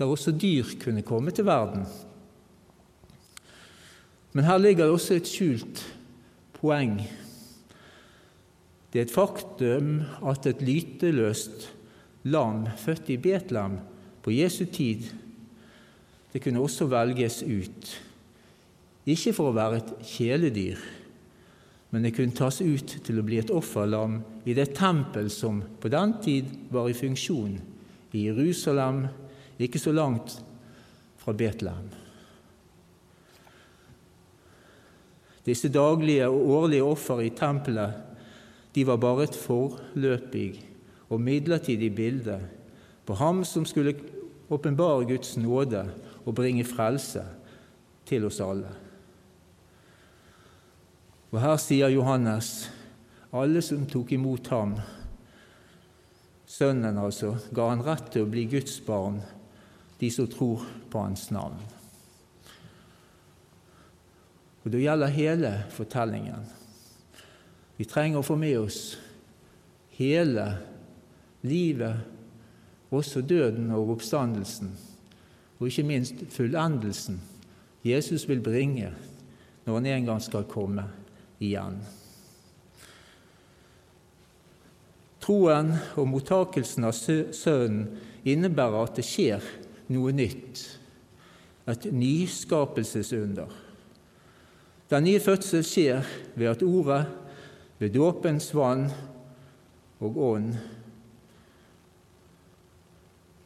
der 0.00 0.08
også 0.08 0.32
dyr 0.32 0.64
kunne 0.80 1.04
komme 1.04 1.32
til 1.36 1.44
verden. 1.44 1.84
Men 4.32 4.46
her 4.48 4.56
ligger 4.62 4.86
det 4.86 4.94
også 4.94 5.18
et 5.18 5.28
skjult 5.28 5.82
poeng. 6.56 7.02
Det 8.90 9.02
er 9.02 9.04
et 9.04 9.12
faktum 9.12 9.98
at 10.24 10.48
et 10.48 10.62
lyteløst 10.64 11.68
lam 12.32 12.64
født 12.80 13.12
i 13.12 13.18
Betlehem 13.20 13.76
på 14.24 14.32
Jesu 14.32 14.64
tid 14.72 15.10
det 16.32 16.42
kunne 16.42 16.62
også 16.62 16.86
velges 16.90 17.42
ut, 17.42 17.90
ikke 19.10 19.32
for 19.34 19.50
å 19.50 19.56
være 19.56 19.80
et 19.80 19.92
kjæledyr, 20.12 20.82
men 21.90 22.04
det 22.06 22.12
kunne 22.14 22.36
tas 22.36 22.60
ut 22.62 22.98
til 23.02 23.18
å 23.18 23.24
bli 23.26 23.40
et 23.40 23.50
offerlam 23.50 24.20
i 24.46 24.54
det 24.54 24.68
tempel 24.78 25.30
som 25.32 25.58
på 25.82 25.90
den 25.90 26.14
tid 26.22 26.52
var 26.70 26.86
i 26.86 26.94
funksjon 26.94 27.56
i 28.14 28.26
Jerusalem, 28.28 29.08
ikke 29.58 29.80
så 29.82 29.92
langt 29.92 30.38
fra 31.20 31.34
Betlehem. 31.36 31.90
Disse 35.44 35.70
daglige 35.72 36.28
og 36.28 36.54
årlige 36.60 36.86
offer 36.86 37.24
i 37.24 37.32
tempelet 37.34 38.06
de 38.74 38.84
var 38.86 39.00
bare 39.02 39.26
et 39.26 39.36
forløpig 39.36 40.60
og 41.10 41.20
midlertidig 41.20 41.90
bilde 41.96 42.36
på 43.06 43.16
ham 43.18 43.42
som 43.44 43.64
skulle 43.66 43.96
åpenbare 44.50 45.08
Guds 45.08 45.36
nåde 45.40 45.82
og 46.24 46.36
bringe 46.36 46.66
frelse 46.68 47.24
til 48.08 48.26
oss 48.28 48.40
alle. 48.44 48.70
Og 51.30 51.38
her 51.42 51.58
sier 51.62 51.92
Johannes 51.94 52.70
alle 53.30 53.62
som 53.62 53.84
tok 53.86 54.10
imot 54.16 54.48
ham, 54.50 54.74
sønnen 56.50 56.98
altså, 56.98 57.36
ga 57.54 57.68
han 57.70 57.84
rett 57.86 58.08
til 58.10 58.26
å 58.26 58.30
bli 58.30 58.48
Guds 58.50 58.80
barn, 58.82 59.20
de 60.00 60.10
som 60.10 60.26
tror 60.30 60.64
på 60.90 61.04
hans 61.04 61.28
navn. 61.30 61.60
Og 64.64 64.70
Det 64.74 64.82
gjelder 64.82 65.14
hele 65.14 65.52
fortellingen. 65.72 66.42
Vi 67.78 67.86
trenger 67.88 68.20
å 68.20 68.26
få 68.26 68.36
med 68.36 68.58
oss 68.58 68.98
hele 69.96 70.50
livet, 71.46 72.02
også 72.90 73.22
døden 73.22 73.70
og 73.72 73.94
oppstandelsen, 73.94 74.74
og 75.60 75.68
ikke 75.68 75.84
minst 75.86 76.24
fullendelsen 76.32 77.20
Jesus 77.84 78.26
vil 78.28 78.42
bringe 78.44 78.90
når 79.64 79.74
han 79.74 79.86
en 79.86 80.08
gang 80.08 80.22
skal 80.24 80.48
komme 80.48 80.84
igjen. 81.40 81.78
Troen 85.20 85.74
og 86.00 86.08
mottakelsen 86.08 86.84
av 86.88 86.96
Sønnen 86.96 87.84
innebærer 88.24 88.88
at 88.88 88.96
det 88.98 89.04
skjer 89.06 89.44
noe 89.92 90.12
nytt, 90.16 90.62
et 91.70 91.86
nyskapelsesunder. 91.92 93.52
Den 94.90 95.06
nye 95.06 95.20
fødsel 95.22 95.64
skjer 95.64 96.08
ved 96.34 96.50
at 96.50 96.64
Ordet, 96.66 97.04
ved 97.78 97.94
dåpens 97.94 98.50
vann 98.52 98.88
og 100.00 100.18
ånd, 100.20 100.50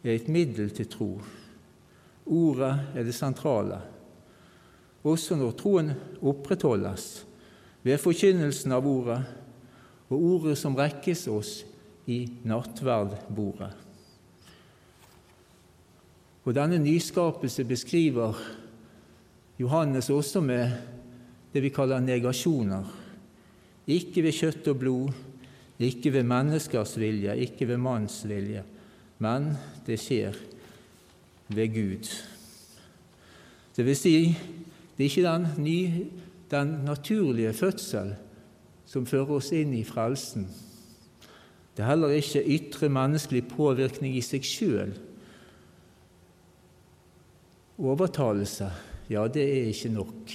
er 0.05 0.15
et 0.15 0.29
middel 0.29 0.73
til 0.75 0.89
tro. 0.91 1.11
Ordet 2.25 2.97
er 2.97 3.05
det 3.05 3.15
sentrale, 3.15 3.79
også 5.05 5.37
når 5.37 5.57
troen 5.61 5.91
opprettholdes 6.25 7.09
ved 7.85 8.01
forkynnelsen 8.01 8.73
av 8.73 8.87
Ordet 8.89 9.21
og 10.09 10.17
ordet 10.17 10.57
som 10.57 10.77
rekkes 10.77 11.27
oss 11.29 11.53
i 12.09 12.25
nattverdbordet. 12.49 13.71
Og 16.45 16.53
Denne 16.57 16.79
nyskapelse 16.81 17.65
beskriver 17.65 18.37
Johannes 19.61 20.11
også 20.13 20.43
med 20.45 20.73
det 21.53 21.63
vi 21.65 21.73
kaller 21.73 22.03
negasjoner. 22.05 22.85
Ikke 23.89 24.25
ved 24.25 24.37
kjøtt 24.37 24.69
og 24.73 24.81
blod, 24.81 25.13
ikke 25.81 26.13
ved 26.13 26.27
menneskers 26.29 26.97
vilje, 27.01 27.37
ikke 27.47 27.69
ved 27.69 27.81
manns 27.81 28.23
vilje, 28.29 28.65
men 29.25 29.53
det 29.87 29.99
skjer 30.01 30.37
ved 31.49 31.75
Gud. 31.75 32.11
Det 33.77 33.85
vil 33.87 33.97
si, 33.97 34.17
det 34.97 35.05
er 35.05 35.11
ikke 35.11 35.27
den, 35.27 35.49
nye, 35.59 36.05
den 36.51 36.69
naturlige 36.87 37.53
fødsel 37.53 38.15
som 38.87 39.07
fører 39.07 39.37
oss 39.39 39.51
inn 39.57 39.73
i 39.75 39.83
frelsen. 39.87 40.47
Det 41.75 41.83
er 41.83 41.91
heller 41.91 42.15
ikke 42.15 42.45
ytre 42.55 42.89
menneskelig 42.93 43.49
påvirkning 43.51 44.15
i 44.15 44.23
seg 44.23 44.47
sjøl. 44.47 44.95
Overtalelse, 47.83 48.71
ja, 49.11 49.27
det 49.27 49.43
er 49.43 49.71
ikke 49.73 49.91
nok. 49.97 50.35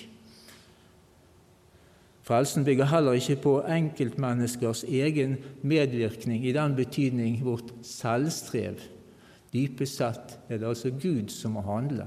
Frelsen 2.28 2.66
bygger 2.68 2.92
heller 2.92 3.16
ikke 3.18 3.40
på 3.42 3.56
enkeltmenneskers 3.64 4.84
egen 4.84 5.38
medvirkning 5.66 6.44
i 6.46 6.52
den 6.54 6.76
betydning 6.78 7.40
vårt 7.42 7.72
selvstrev. 7.82 8.84
Dypest 9.54 9.98
sett 9.98 10.36
er 10.50 10.60
det 10.62 10.68
altså 10.70 10.92
Gud 10.94 11.32
som 11.34 11.56
må 11.58 11.64
handle, 11.66 12.06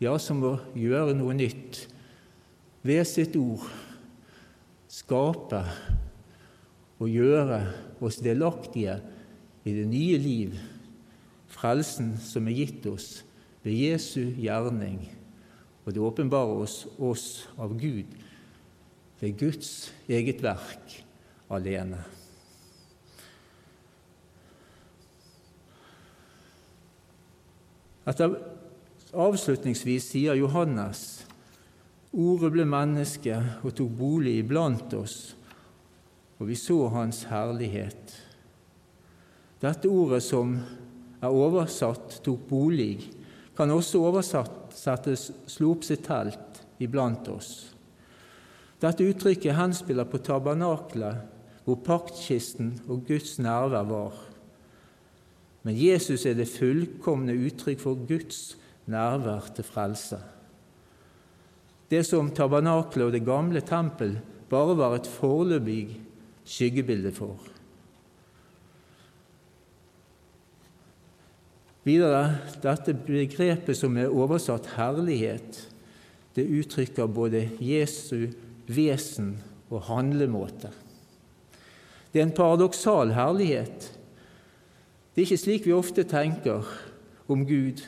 ja, 0.00 0.12
som 0.20 0.42
må 0.42 0.56
gjøre 0.76 1.14
noe 1.16 1.36
nytt. 1.36 1.86
Ved 2.84 3.04
sitt 3.08 3.36
ord 3.36 3.64
skape 4.90 5.60
og 7.00 7.08
gjøre 7.08 7.62
oss 8.04 8.20
delaktige 8.24 8.98
i 9.64 9.74
det 9.76 9.86
nye 9.88 10.20
liv, 10.20 10.56
frelsen 11.50 12.14
som 12.22 12.48
er 12.48 12.58
gitt 12.62 12.86
oss 12.88 13.10
ved 13.64 13.76
Jesu 13.76 14.32
gjerning, 14.40 15.02
og 15.84 15.92
det 15.96 16.04
åpenbarer 16.04 16.64
oss, 16.64 16.84
oss 16.96 17.26
av 17.60 17.76
Gud 17.80 18.08
ved 19.20 19.36
Guds 19.40 19.90
eget 20.08 20.40
verk 20.44 21.00
alene. 21.52 22.00
Etter 28.10 28.32
Avslutningsvis 29.14 30.08
sier 30.12 30.38
Johannes 30.38 31.20
Ordet 32.10 32.50
ble 32.54 32.64
menneske 32.66 33.36
og 33.62 33.74
tok 33.78 33.90
bolig 33.94 34.32
iblant 34.40 34.90
oss, 34.98 35.36
og 36.40 36.48
vi 36.48 36.56
så 36.58 36.88
Hans 36.90 37.20
herlighet. 37.30 38.16
Dette 39.62 39.86
ordet 39.86 40.18
som 40.26 40.56
er 41.20 41.30
oversatt 41.30 42.18
'tok 42.24 42.48
bolig', 42.48 43.12
kan 43.54 43.70
også 43.70 44.02
oversettes 44.02 45.30
'slo 45.46 45.70
opp 45.76 45.86
sitt 45.86 46.02
telt 46.02 46.64
iblant 46.80 47.28
oss'. 47.28 47.70
Dette 48.82 49.06
uttrykket 49.06 49.54
henspiller 49.54 50.04
på 50.04 50.18
tabernaklet, 50.18 51.22
hvor 51.64 51.78
paktkisten 51.84 52.80
og 52.88 53.06
Guds 53.06 53.38
nærvær 53.38 53.86
var. 53.86 54.29
Men 55.62 55.76
Jesus 55.76 56.26
er 56.26 56.34
det 56.38 56.48
fullkomne 56.48 57.36
uttrykk 57.36 57.80
for 57.82 58.06
Guds 58.08 58.56
nærvær 58.90 59.52
til 59.54 59.66
frelse 59.66 60.20
det 61.90 62.04
som 62.06 62.30
tabernaklet 62.34 63.08
og 63.08 63.14
det 63.14 63.26
gamle 63.26 63.62
tempel 63.66 64.14
bare 64.50 64.76
var 64.78 64.94
et 64.96 65.08
foreløpig 65.10 65.98
skyggebilde 66.46 67.10
for. 67.14 67.38
Videre 71.86 72.36
dette 72.62 72.94
begrepet 72.94 73.78
som 73.78 73.96
er 73.98 74.12
oversatt 74.12 74.68
herlighet, 74.76 75.64
det 76.36 76.46
uttrykker 76.46 77.10
både 77.10 77.48
Jesu 77.58 78.28
vesen 78.70 79.32
og 79.70 79.88
handlemåte. 79.88 80.70
Det 82.12 82.20
er 82.20 82.28
en 82.28 82.36
paradoksal 82.36 83.14
herlighet. 83.16 83.88
Det 85.10 85.22
er 85.22 85.26
ikke 85.26 85.42
slik 85.42 85.66
vi 85.66 85.74
ofte 85.74 86.04
tenker 86.06 86.66
om 87.30 87.42
Gud, 87.46 87.82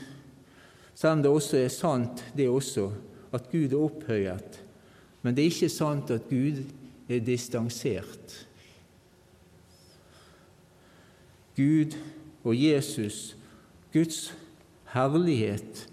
selv 0.95 1.19
om 1.19 1.23
det 1.23 1.31
også 1.31 1.59
er 1.63 1.73
sant, 1.73 2.25
det 2.37 2.49
også, 2.49 2.91
at 3.33 3.51
Gud 3.53 3.73
er 3.73 3.79
opphøyet, 3.79 4.59
men 5.23 5.37
det 5.37 5.45
er 5.45 5.53
ikke 5.55 5.69
sant 5.73 6.11
at 6.11 6.27
Gud 6.31 6.65
er 7.09 7.23
distansert. 7.23 8.49
Gud 11.57 11.95
og 12.45 12.57
Jesus, 12.57 13.37
Guds 13.93 14.33
herlighet, 14.93 15.89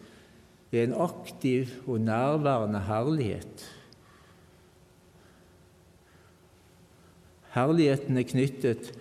er 0.71 0.83
en 0.83 0.93
aktiv 0.93 1.69
og 1.87 2.01
nærværende 2.01 2.79
herlighet. 2.79 3.65
Herligheten 7.53 8.17
er 8.17 8.27
knyttet 8.29 8.91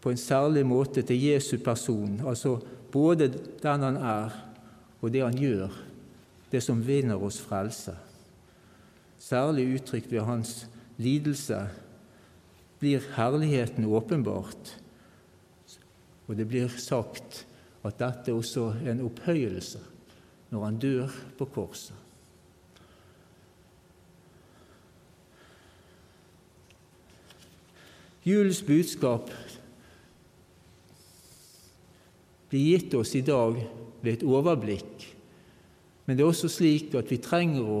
på 0.00 0.10
en 0.10 0.20
særlig 0.20 0.66
måte 0.66 1.02
til 1.02 1.22
Jesu 1.22 1.58
person, 1.64 2.20
altså 2.26 2.58
både 2.92 3.28
den 3.62 3.82
han 3.82 3.96
er, 3.96 4.34
og 5.00 5.12
det 5.12 5.22
han 5.22 5.38
gjør 5.38 5.74
det 6.52 6.62
som 6.64 6.80
vinner 6.86 7.20
oss 7.22 7.40
frelse. 7.44 7.94
Særlig 9.18 9.66
uttrykt 9.74 10.12
ved 10.12 10.24
hans 10.24 10.66
lidelse 10.96 11.60
blir 12.78 13.04
herligheten 13.16 13.84
åpenbart, 13.84 14.74
og 16.28 16.36
det 16.36 16.48
blir 16.48 16.72
sagt 16.80 17.44
at 17.84 17.98
dette 18.00 18.34
også 18.34 18.72
er 18.84 18.92
en 18.92 19.06
opphøyelse 19.06 19.80
når 20.50 20.64
han 20.64 20.78
dør 20.80 21.16
på 21.38 21.48
korset. 21.52 21.94
Julens 28.24 28.60
budskap 28.62 29.30
blir 32.48 32.66
gitt 32.72 32.94
oss 32.94 33.14
i 33.14 33.24
dag 33.26 33.56
ved 34.02 34.12
et 34.12 34.26
overblikk 34.26 35.08
men 36.08 36.16
det 36.16 36.24
er 36.24 36.30
også 36.30 36.48
slik 36.48 36.94
at 36.96 37.10
vi 37.12 37.20
trenger 37.20 37.66
å 37.68 37.80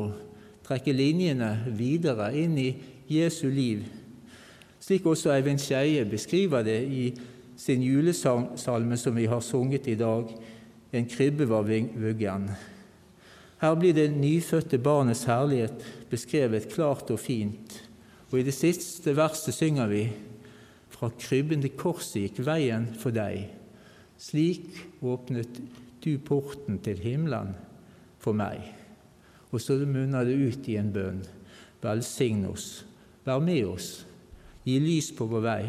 trekke 0.66 0.92
linjene 0.92 1.48
videre 1.72 2.26
inn 2.36 2.58
i 2.60 2.68
Jesu 3.08 3.46
liv, 3.48 3.86
slik 4.84 5.06
også 5.08 5.32
Eivind 5.32 5.62
Skeie 5.64 6.04
beskriver 6.04 6.66
det 6.66 6.82
i 6.92 7.06
sin 7.56 7.80
julesalme 7.80 8.98
som 9.00 9.16
vi 9.16 9.24
har 9.32 9.40
sunget 9.40 9.88
i 9.88 9.96
dag, 9.96 10.28
'En 10.92 11.08
krybbe 11.08 11.48
var 11.48 11.64
vuggen'. 11.64 12.50
Her 13.60 13.74
blir 13.74 13.92
det 13.92 14.12
nyfødte 14.12 14.78
barnets 14.78 15.24
herlighet 15.24 15.84
beskrevet 16.10 16.68
klart 16.68 17.10
og 17.10 17.18
fint. 17.18 17.88
Og 18.30 18.38
i 18.38 18.42
det 18.42 18.54
siste 18.54 19.16
verset 19.16 19.54
synger 19.54 19.86
vi 19.86 20.12
fra 20.88 21.10
krybben 21.18 21.60
til 21.60 21.70
korset 21.70 22.22
gikk 22.22 22.46
veien 22.46 22.88
for 22.94 23.10
deg. 23.10 23.48
Slik 24.18 24.66
åpnet 25.00 25.60
du 26.02 26.16
porten 26.18 26.80
til 26.82 26.98
himmelen 26.98 27.52
for 28.18 28.34
meg. 28.36 28.64
Og 29.54 29.62
så 29.62 29.78
munner 29.86 30.26
det 30.26 30.36
ut 30.36 30.68
i 30.68 30.76
en 30.80 30.90
bønn. 30.92 31.20
Velsign 31.78 32.42
oss, 32.50 32.82
vær 33.24 33.38
med 33.38 33.62
oss, 33.70 34.02
gi 34.66 34.78
lys 34.82 35.12
på 35.14 35.28
vår 35.30 35.44
vei, 35.44 35.64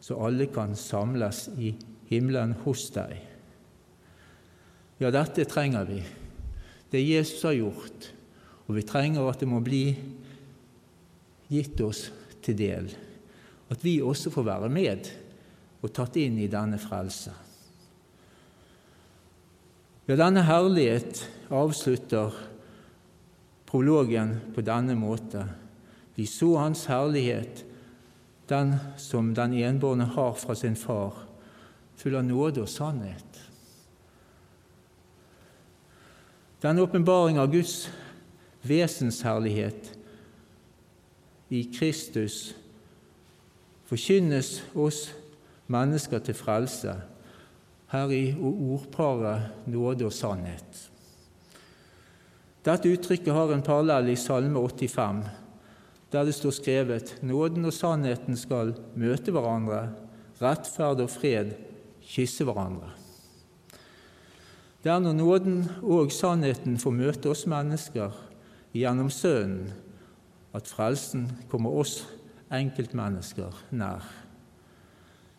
så 0.00 0.16
alle 0.24 0.46
kan 0.48 0.72
samles 0.78 1.44
i 1.60 1.74
himmelen 2.08 2.54
hos 2.64 2.86
deg. 2.94 3.18
Ja, 4.98 5.10
dette 5.14 5.44
trenger 5.46 5.84
vi. 5.86 6.00
Det 6.88 7.02
Jesus 7.04 7.44
har 7.44 7.58
gjort, 7.58 8.08
og 8.66 8.78
vi 8.78 8.86
trenger 8.88 9.28
at 9.28 9.44
det 9.44 9.50
må 9.50 9.60
bli 9.62 9.82
gitt 11.52 11.80
oss 11.84 12.06
til 12.42 12.56
del. 12.56 12.88
At 13.68 13.84
vi 13.84 13.98
også 14.00 14.32
får 14.32 14.48
være 14.48 14.72
med 14.72 15.12
og 15.84 15.92
tatt 15.94 16.16
inn 16.18 16.40
i 16.40 16.48
denne 16.50 16.80
frelse. 16.80 17.34
Ja, 20.08 20.16
denne 20.16 20.40
herlighet 20.48 21.26
avslutter 21.52 22.32
prologen 23.68 24.38
på 24.54 24.62
denne 24.64 24.94
måte. 24.96 25.42
Vi 26.16 26.24
så 26.26 26.54
Hans 26.56 26.86
herlighet, 26.88 27.60
den 28.48 28.72
som 28.96 29.34
den 29.36 29.52
enbårne 29.52 30.06
har 30.14 30.32
fra 30.40 30.56
sin 30.56 30.78
far, 30.80 31.12
full 32.00 32.16
av 32.16 32.24
nåde 32.24 32.64
og 32.64 32.70
sannhet. 32.72 33.42
Den 36.64 36.80
åpenbaring 36.80 37.36
av 37.38 37.52
Guds 37.52 37.90
vesensherlighet 38.64 39.92
i 41.52 41.66
Kristus 41.68 42.54
forkynnes 43.92 44.56
oss 44.72 45.04
mennesker 45.68 46.24
til 46.24 46.40
frelse, 46.40 46.96
her 47.92 48.12
i 48.12 48.22
ordparet 48.36 49.66
nåde 49.66 50.08
og 50.08 50.12
sannhet. 50.12 50.84
Dette 52.66 52.90
uttrykket 52.92 53.32
har 53.32 53.52
en 53.54 53.64
parallell 53.64 54.10
i 54.12 54.18
Salme 54.18 54.60
85, 54.60 55.22
der 56.12 56.24
det 56.24 56.34
står 56.36 56.56
skrevet 56.56 57.14
nåden 57.22 57.68
og 57.68 57.72
sannheten 57.72 58.36
skal 58.36 58.74
møte 58.98 59.32
hverandre, 59.32 59.88
rettferd 60.40 61.00
og 61.04 61.12
fred 61.12 61.54
kysse 62.04 62.44
hverandre. 62.44 62.92
Det 64.84 64.92
er 64.92 65.00
når 65.02 65.16
nåden 65.16 65.58
og 65.82 66.12
sannheten 66.14 66.78
får 66.80 66.94
møte 66.94 67.32
oss 67.32 67.46
mennesker 67.50 68.14
gjennom 68.76 69.10
Sønnen, 69.10 69.72
at 70.54 70.68
frelsen 70.68 71.26
kommer 71.50 71.74
oss 71.80 72.02
enkeltmennesker 72.52 73.52
nær. 73.76 74.04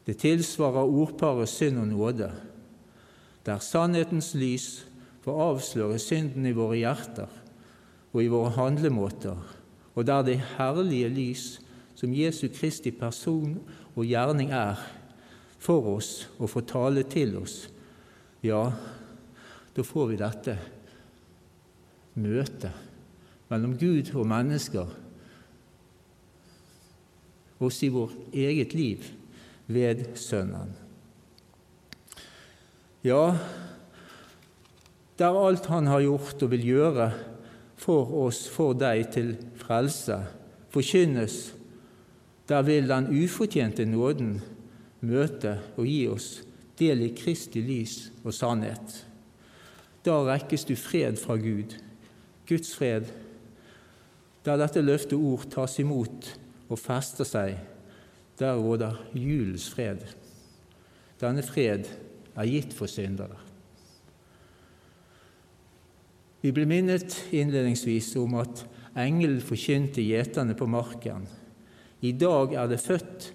Det 0.10 0.16
tilsvarer 0.18 0.90
ordparet 0.90 1.52
synd 1.52 1.78
og 1.78 1.88
nåde, 1.88 2.32
der 3.46 3.60
sannhetens 3.62 4.32
lys 4.34 4.88
får 5.22 5.42
avsløre 5.44 6.00
synden 6.02 6.48
i 6.50 6.54
våre 6.58 6.80
hjerter 6.80 7.36
og 8.10 8.24
i 8.24 8.32
våre 8.32 8.50
handlemåter, 8.56 9.38
og 9.94 10.08
der 10.10 10.24
det 10.26 10.40
herlige 10.56 11.12
lys 11.14 11.44
som 11.94 12.16
Jesu 12.18 12.48
Kristi 12.50 12.90
person 12.90 13.60
og 13.94 14.08
gjerning 14.10 14.50
er, 14.50 14.82
for 15.62 15.92
oss 15.94 16.26
og 16.40 16.50
får 16.56 16.66
tale 16.74 17.06
til 17.06 17.38
oss, 17.38 17.60
ja, 18.42 18.64
da 19.78 19.86
får 19.86 20.10
vi 20.10 20.20
dette 20.24 20.58
møtet 22.18 23.46
mellom 23.54 23.78
Gud 23.78 24.10
og 24.16 24.26
mennesker, 24.34 24.90
også 27.62 27.86
i 27.86 27.94
vårt 27.94 28.20
eget 28.34 28.74
liv, 28.74 29.06
ved 29.70 30.04
Sønnen. 30.18 30.74
Ja, 33.06 33.38
der 35.20 35.38
alt 35.48 35.66
Han 35.66 35.88
har 35.88 36.02
gjort 36.02 36.44
og 36.44 36.52
vil 36.52 36.66
gjøre 36.66 37.12
for 37.80 38.12
oss, 38.26 38.48
for 38.52 38.74
deg, 38.76 39.08
til 39.14 39.38
frelse, 39.56 40.18
forkynnes, 40.74 41.54
der 42.50 42.66
vil 42.66 42.90
den 42.90 43.08
ufortjente 43.14 43.86
nåden 43.86 44.40
møte 45.06 45.60
og 45.78 45.88
gi 45.88 46.02
oss 46.12 46.30
del 46.80 47.06
i 47.06 47.14
Kristi 47.16 47.62
lys 47.64 48.10
og 48.24 48.34
sannhet. 48.36 48.96
Da 50.04 50.18
rekkes 50.26 50.66
du 50.68 50.76
fred 50.80 51.20
fra 51.20 51.36
Gud, 51.40 51.76
Guds 52.48 52.74
fred, 52.76 53.10
der 54.46 54.60
dette 54.60 54.82
løfte 54.82 55.20
ord 55.20 55.46
tas 55.52 55.78
imot 55.80 56.32
og 56.70 56.80
fester 56.80 57.28
seg. 57.28 57.60
Der 58.40 58.56
råder 58.56 58.96
julens 59.14 59.70
fred. 59.70 60.06
Denne 61.20 61.44
fred 61.44 61.90
er 62.36 62.48
gitt 62.48 62.74
for 62.74 62.88
syndere. 62.88 63.36
Vi 66.40 66.54
ble 66.56 66.64
minnet 66.70 67.18
innledningsvis 67.36 68.14
om 68.20 68.38
at 68.40 68.64
engelen 68.96 69.42
forkynte 69.44 70.04
gjeterne 70.06 70.56
på 70.56 70.70
marken. 70.72 71.26
I 72.00 72.14
dag 72.16 72.54
er 72.56 72.70
det 72.72 72.80
født 72.80 73.34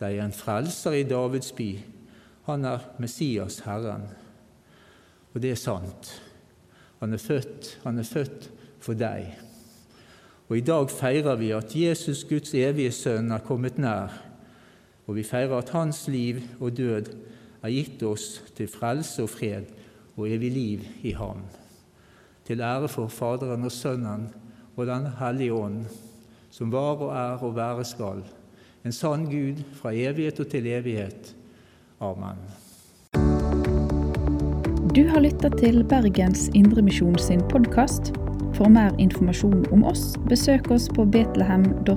deg 0.00 0.18
en 0.18 0.34
frelser 0.34 0.96
i 0.98 1.04
Davids 1.06 1.52
by. 1.54 1.68
Han 2.48 2.66
er 2.66 2.88
Messias, 2.98 3.60
Herren. 3.62 4.08
Og 5.30 5.38
det 5.44 5.54
er 5.54 5.60
sant. 5.60 6.10
Han 6.98 7.14
er 7.14 7.22
født, 7.22 7.76
han 7.84 8.02
er 8.02 8.08
født 8.08 8.50
for 8.82 8.98
deg. 8.98 9.30
Og 10.50 10.58
I 10.58 10.64
dag 10.66 10.90
feirer 10.90 11.38
vi 11.38 11.52
at 11.54 11.76
Jesus, 11.76 12.24
Guds 12.26 12.50
evige 12.58 12.90
sønn, 12.90 13.30
er 13.30 13.46
kommet 13.46 13.78
nær. 13.78 14.29
Og 15.10 15.18
vi 15.18 15.26
feirer 15.26 15.58
at 15.58 15.74
hans 15.74 16.04
liv 16.06 16.38
og 16.62 16.76
død 16.78 17.10
er 17.60 17.74
gitt 17.74 18.04
oss 18.06 18.36
til 18.54 18.70
frelse 18.70 19.26
og 19.26 19.34
fred 19.34 19.74
og 20.14 20.30
evig 20.30 20.52
liv 20.54 20.86
i 21.02 21.18
ham 21.18 21.42
til 22.50 22.60
ære 22.66 22.88
for 22.90 23.06
Faderen 23.06 23.62
og 23.62 23.70
Sønnen 23.70 24.24
og 24.76 24.86
Den 24.86 25.04
hellige 25.20 25.54
ånd, 25.54 25.84
som 26.50 26.72
var 26.72 26.98
og 26.98 27.12
er 27.14 27.44
og 27.46 27.56
være 27.56 27.84
skal, 27.84 28.24
en 28.84 28.92
sann 28.92 29.28
Gud 29.30 29.60
fra 29.78 29.92
evighet 29.94 30.40
og 30.40 30.48
til 30.50 30.66
evighet. 30.66 31.36
Amen. 32.00 32.42
Du 34.96 35.06
har 35.08 35.20
lytta 35.20 35.52
til 35.60 35.84
Bergens 35.84 36.48
Indremisjon 36.54 37.18
sin 37.18 37.40
podkast. 37.40 38.12
For 38.54 38.68
mer 38.68 38.90
informasjon 38.98 39.66
om 39.72 39.84
oss, 39.84 40.16
besøk 40.28 40.70
oss 40.74 40.88
på 40.94 41.04
betlehem.no, 41.04 41.94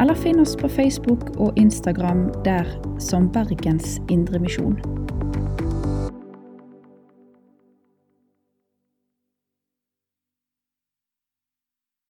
eller 0.00 0.14
finn 0.14 0.40
oss 0.40 0.56
på 0.56 0.68
Facebook 0.68 1.30
og 1.36 1.58
Instagram 1.58 2.26
der 2.44 2.66
som 2.98 3.28
Bergens 3.32 4.00
Indremisjon. 4.10 5.03